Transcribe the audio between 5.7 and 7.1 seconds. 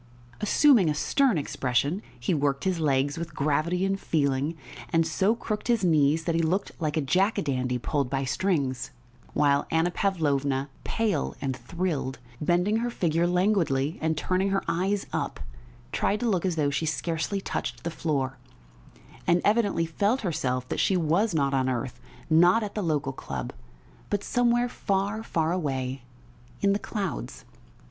knees that he looked like a